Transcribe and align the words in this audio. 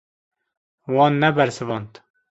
Wan 0.93 1.13
nebersivand. 1.19 1.93